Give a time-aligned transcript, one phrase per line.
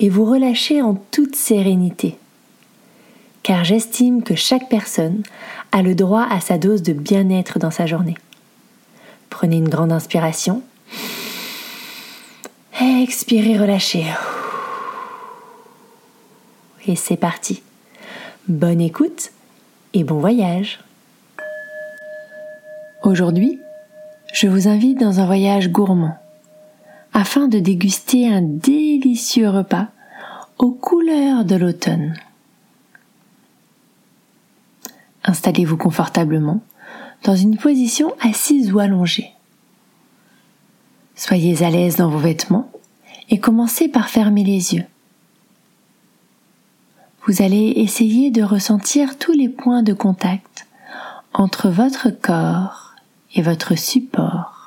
[0.00, 2.18] et vous relâcher en toute sérénité.
[3.42, 5.22] Car j'estime que chaque personne
[5.72, 8.16] a le droit à sa dose de bien-être dans sa journée.
[9.30, 10.62] Prenez une grande inspiration.
[12.80, 14.04] Expirez, relâchez.
[16.86, 17.62] Et c'est parti.
[18.48, 19.30] Bonne écoute
[19.94, 20.80] et bon voyage.
[23.02, 23.58] Aujourd'hui,
[24.32, 26.18] je vous invite dans un voyage gourmand
[27.18, 29.88] afin de déguster un délicieux repas
[30.56, 32.14] aux couleurs de l'automne.
[35.24, 36.62] Installez-vous confortablement
[37.24, 39.32] dans une position assise ou allongée.
[41.16, 42.70] Soyez à l'aise dans vos vêtements
[43.30, 44.86] et commencez par fermer les yeux.
[47.26, 50.68] Vous allez essayer de ressentir tous les points de contact
[51.34, 52.94] entre votre corps
[53.34, 54.57] et votre support.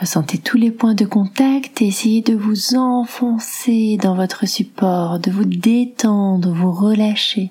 [0.00, 5.32] Ressentez tous les points de contact et essayez de vous enfoncer dans votre support, de
[5.32, 7.50] vous détendre, vous relâcher.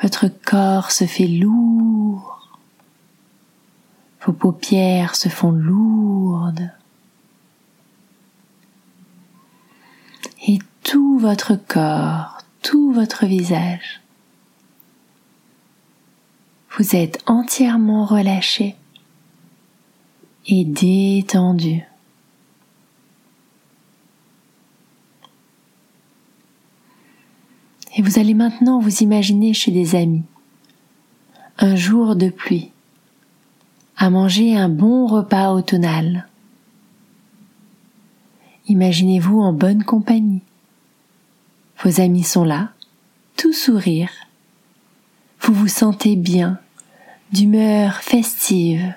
[0.00, 2.60] Votre corps se fait lourd.
[4.24, 6.70] Vos paupières se font lourdes.
[10.46, 14.00] Et tout votre corps, tout votre visage.
[16.78, 18.76] Vous êtes entièrement relâché
[20.46, 21.82] et détendu.
[27.96, 30.24] Et vous allez maintenant vous imaginer chez des amis,
[31.58, 32.70] un jour de pluie,
[33.96, 36.26] à manger un bon repas automnal.
[38.68, 40.40] Imaginez-vous en bonne compagnie.
[41.84, 42.70] Vos amis sont là,
[43.36, 44.10] tout sourire.
[45.40, 46.58] Vous vous sentez bien,
[47.32, 48.94] d'humeur festive.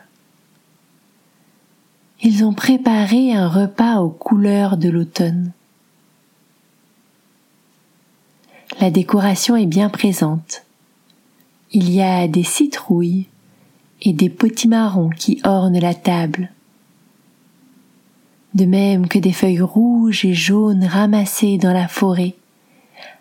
[2.22, 5.52] Ils ont préparé un repas aux couleurs de l'automne.
[8.80, 10.64] La décoration est bien présente.
[11.72, 13.28] Il y a des citrouilles
[14.02, 16.52] et des potimarrons qui ornent la table,
[18.53, 22.36] de même que des feuilles rouges et jaunes ramassées dans la forêt,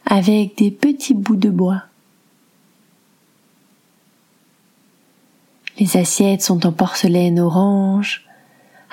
[0.07, 1.83] avec des petits bouts de bois.
[5.79, 8.25] Les assiettes sont en porcelaine orange,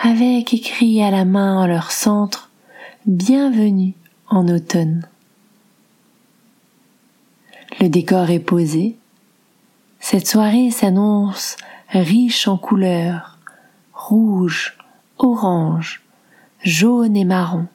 [0.03, 2.49] avec écrit à la main en leur centre
[3.05, 3.93] Bienvenue
[4.27, 5.07] en automne.
[7.79, 8.97] Le décor est posé.
[9.99, 11.55] Cette soirée s'annonce
[11.89, 13.37] riche en couleurs,
[13.93, 14.75] rouge,
[15.19, 16.01] orange,
[16.63, 17.67] jaune et marron.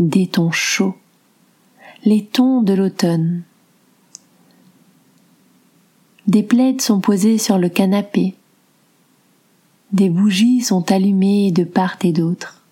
[0.00, 0.96] Des tons chauds,
[2.04, 3.44] les tons de l'automne.
[6.26, 8.34] Des plaides sont posées sur le canapé,
[9.92, 12.62] des bougies sont allumées de part et d'autre.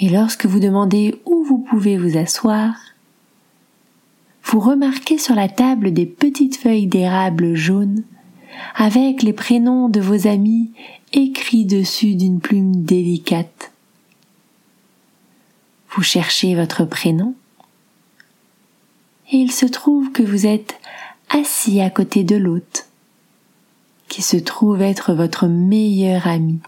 [0.00, 2.74] Et lorsque vous demandez où vous pouvez vous asseoir,
[4.44, 8.02] vous remarquez sur la table des petites feuilles d'érable jaune
[8.74, 10.70] avec les prénoms de vos amis
[11.12, 13.72] écrits dessus d'une plume délicate.
[15.90, 17.34] Vous cherchez votre prénom
[19.32, 20.78] et il se trouve que vous êtes
[21.28, 22.89] assis à côté de l'hôte
[24.10, 26.58] qui se trouve être votre meilleur ami.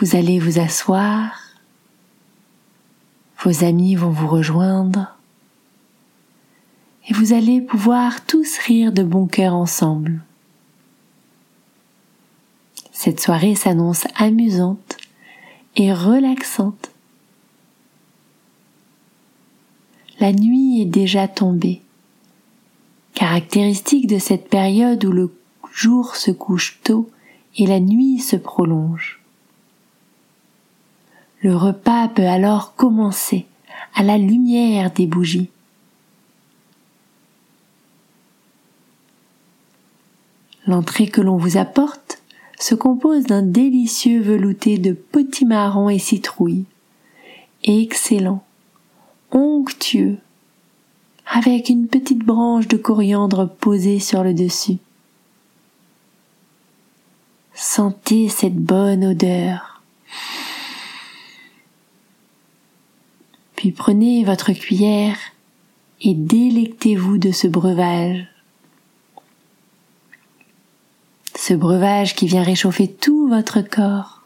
[0.00, 1.38] Vous allez vous asseoir,
[3.44, 5.14] vos amis vont vous rejoindre,
[7.08, 10.22] et vous allez pouvoir tous rire de bon cœur ensemble.
[12.92, 14.96] Cette soirée s'annonce amusante
[15.76, 16.90] et relaxante.
[20.20, 21.82] La nuit est déjà tombée
[23.18, 25.36] caractéristique de cette période où le
[25.72, 27.10] jour se couche tôt
[27.56, 29.18] et la nuit se prolonge.
[31.42, 33.46] Le repas peut alors commencer
[33.96, 35.50] à la lumière des bougies.
[40.68, 42.22] L'entrée que l'on vous apporte
[42.60, 46.66] se compose d'un délicieux velouté de potimarron et citrouilles,
[47.64, 48.44] excellent,
[49.32, 50.18] onctueux,
[51.30, 54.78] avec une petite branche de coriandre posée sur le dessus.
[57.54, 59.82] Sentez cette bonne odeur.
[63.56, 65.18] Puis prenez votre cuillère
[66.00, 68.26] et délectez-vous de ce breuvage.
[71.34, 74.17] Ce breuvage qui vient réchauffer tout votre corps.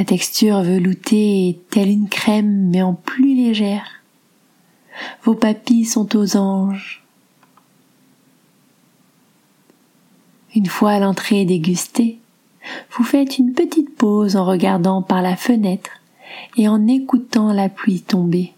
[0.00, 3.84] La texture veloutée est telle une crème mais en plus légère.
[5.24, 7.04] Vos papilles sont aux anges.
[10.56, 12.18] Une fois l'entrée dégustée,
[12.92, 15.90] vous faites une petite pause en regardant par la fenêtre
[16.56, 18.54] et en écoutant la pluie tomber.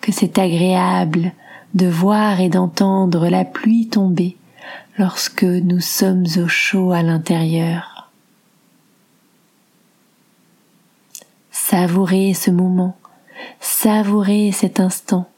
[0.00, 1.30] Que c'est agréable
[1.74, 4.36] de voir et d'entendre la pluie tomber
[4.98, 8.10] lorsque nous sommes au chaud à l'intérieur.
[11.50, 12.96] Savourez ce moment,
[13.60, 15.28] savourez cet instant.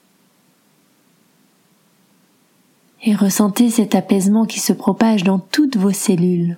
[3.02, 6.56] Et ressentez cet apaisement qui se propage dans toutes vos cellules.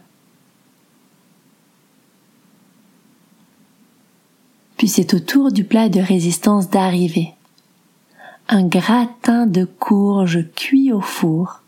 [4.76, 7.34] Puis c'est au tour du plat de résistance d'arriver.
[8.48, 11.62] Un gratin de courge cuit au four,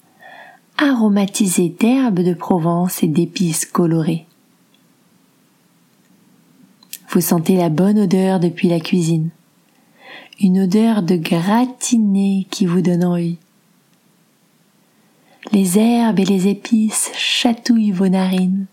[0.79, 4.27] aromatisé d'herbes de Provence et d'épices colorées.
[7.11, 9.31] Vous sentez la bonne odeur depuis la cuisine.
[10.41, 13.39] Une odeur de gratiné qui vous donne envie.
[15.53, 18.67] Les herbes et les épices chatouillent vos narines.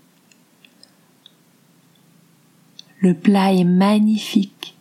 [3.00, 4.76] Le plat est magnifique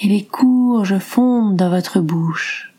[0.00, 2.69] et les courges fondent dans votre bouche.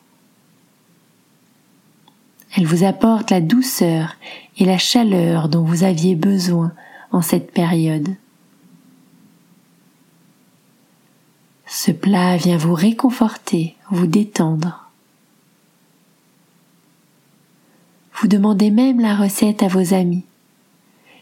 [2.55, 4.15] Elles vous apportent la douceur
[4.57, 6.73] et la chaleur dont vous aviez besoin
[7.11, 8.09] en cette période.
[11.65, 14.89] Ce plat vient vous réconforter, vous détendre.
[18.15, 20.25] Vous demandez même la recette à vos amis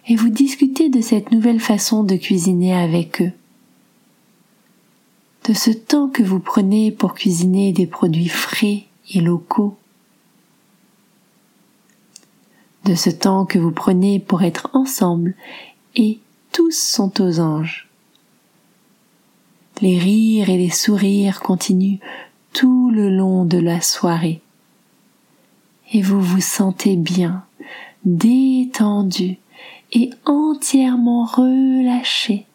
[0.07, 3.31] et vous discutez de cette nouvelle façon de cuisiner avec eux.
[5.47, 9.77] De ce temps que vous prenez pour cuisiner des produits frais et locaux.
[12.89, 15.35] De ce temps que vous prenez pour être ensemble
[15.95, 16.17] et
[16.51, 17.87] tous sont aux anges.
[19.79, 21.99] Les rires et les sourires continuent
[22.51, 24.41] tout le long de la soirée.
[25.93, 27.45] Et vous vous sentez bien,
[28.05, 29.37] détendu,
[29.91, 32.47] et entièrement relâché.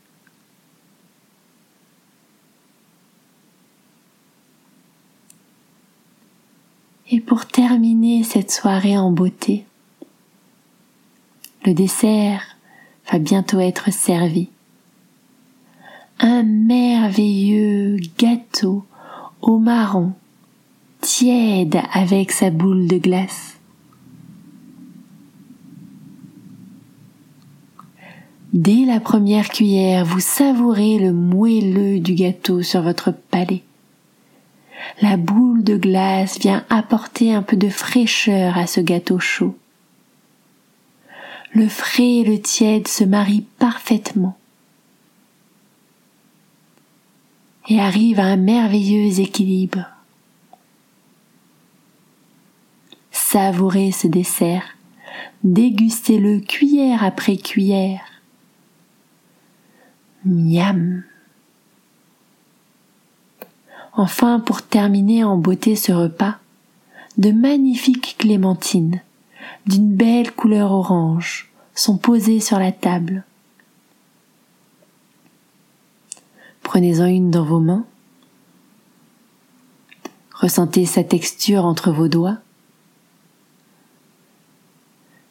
[7.13, 9.65] Et pour terminer cette soirée en beauté,
[11.65, 12.43] le dessert
[13.11, 14.49] va bientôt être servi.
[16.21, 18.85] Un merveilleux gâteau
[19.41, 20.13] au marron,
[21.01, 23.59] tiède avec sa boule de glace.
[28.53, 33.65] Dès la première cuillère, vous savourez le moelleux du gâteau sur votre palais.
[35.03, 39.57] La boule de glace vient apporter un peu de fraîcheur à ce gâteau chaud.
[41.55, 44.37] Le frais et le tiède se marient parfaitement
[47.69, 49.87] et arrivent à un merveilleux équilibre.
[53.13, 54.77] Savourez ce dessert,
[55.45, 58.01] dégustez-le cuillère après cuillère
[60.25, 61.05] Miam.
[63.93, 66.39] Enfin, pour terminer en beauté ce repas,
[67.17, 69.01] de magnifiques clémentines,
[69.67, 73.25] d'une belle couleur orange, sont posées sur la table.
[76.63, 77.85] Prenez-en une dans vos mains.
[80.33, 82.39] Ressentez sa texture entre vos doigts.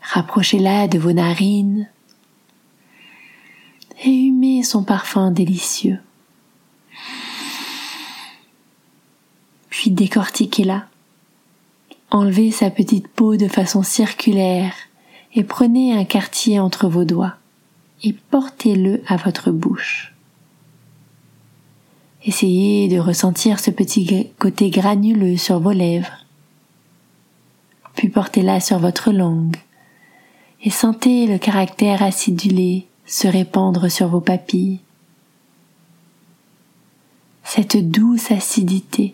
[0.01, 1.89] Rapprochez-la de vos narines
[4.03, 5.99] et humez son parfum délicieux.
[9.69, 10.87] Puis décortiquez-la.
[12.11, 14.73] Enlevez sa petite peau de façon circulaire
[15.35, 17.35] et prenez un quartier entre vos doigts
[18.03, 20.13] et portez-le à votre bouche.
[22.25, 26.25] Essayez de ressentir ce petit côté granuleux sur vos lèvres.
[27.95, 29.57] Puis portez-la sur votre langue
[30.63, 34.79] et sentez le caractère acidulé se répandre sur vos papilles.
[37.43, 39.13] Cette douce acidité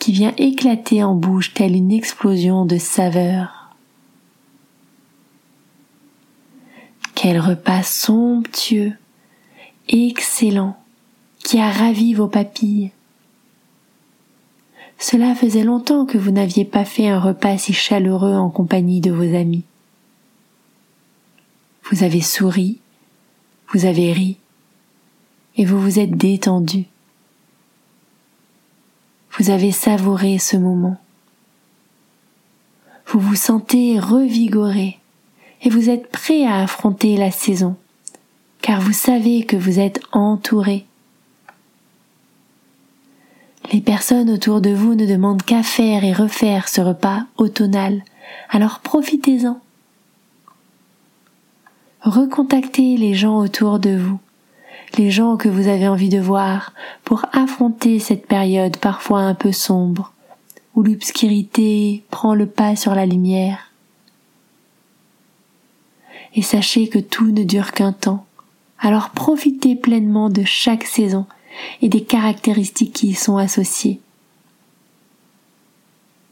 [0.00, 3.57] qui vient éclater en bouche telle une explosion de saveurs.
[7.28, 8.94] Quel repas somptueux,
[9.86, 10.78] excellent,
[11.40, 12.90] qui a ravi vos papilles.
[14.98, 19.10] Cela faisait longtemps que vous n'aviez pas fait un repas si chaleureux en compagnie de
[19.10, 19.64] vos amis.
[21.90, 22.78] Vous avez souri,
[23.74, 24.38] vous avez ri,
[25.58, 26.86] et vous vous êtes détendu.
[29.38, 30.96] Vous avez savouré ce moment.
[33.06, 34.97] Vous vous sentez revigoré
[35.62, 37.76] et vous êtes prêt à affronter la saison,
[38.62, 40.86] car vous savez que vous êtes entouré.
[43.72, 48.02] Les personnes autour de vous ne demandent qu'à faire et refaire ce repas automnal,
[48.50, 49.60] alors profitez-en.
[52.02, 54.18] Recontactez les gens autour de vous
[54.96, 56.72] les gens que vous avez envie de voir
[57.04, 60.12] pour affronter cette période parfois un peu sombre,
[60.74, 63.67] où l'obscurité prend le pas sur la lumière.
[66.34, 68.26] Et sachez que tout ne dure qu'un temps,
[68.78, 71.26] alors profitez pleinement de chaque saison
[71.82, 74.00] et des caractéristiques qui y sont associées.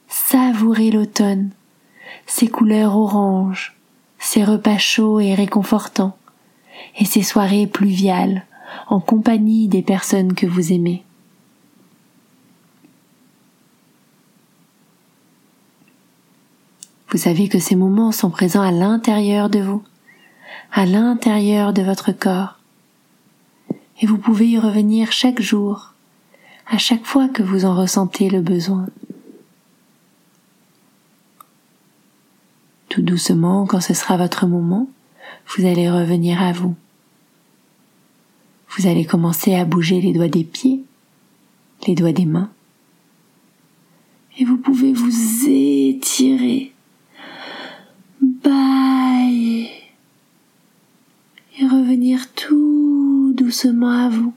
[0.08, 1.50] Savourez l'automne,
[2.26, 3.76] ses couleurs oranges,
[4.18, 6.16] ses repas chauds et réconfortants,
[6.98, 8.44] et ces soirées pluviales
[8.88, 11.05] en compagnie des personnes que vous aimez.
[17.08, 19.82] Vous savez que ces moments sont présents à l'intérieur de vous,
[20.72, 22.58] à l'intérieur de votre corps,
[24.00, 25.94] et vous pouvez y revenir chaque jour,
[26.66, 28.86] à chaque fois que vous en ressentez le besoin.
[32.88, 34.88] Tout doucement, quand ce sera votre moment,
[35.48, 36.74] vous allez revenir à vous.
[38.70, 40.82] Vous allez commencer à bouger les doigts des pieds,
[41.86, 42.50] les doigts des mains.
[44.38, 46.72] Et vous pouvez vous étirer,
[48.20, 49.70] bailler
[51.58, 53.34] et revenir tout
[53.68, 54.32] à vous.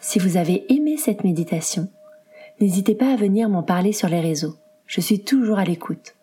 [0.00, 1.88] Si vous avez aimé cette méditation,
[2.60, 4.56] n'hésitez pas à venir m'en parler sur les réseaux.
[4.86, 6.14] Je suis toujours à l'écoute.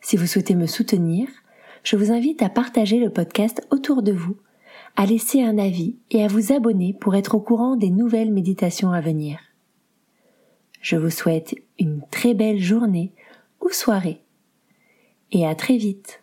[0.00, 1.28] Si vous souhaitez me soutenir,
[1.84, 4.36] je vous invite à partager le podcast autour de vous,
[4.96, 8.90] à laisser un avis et à vous abonner pour être au courant des nouvelles méditations
[8.90, 9.38] à venir.
[10.80, 13.12] Je vous souhaite une très belle journée
[13.60, 14.22] ou soirée
[15.30, 16.19] et à très vite.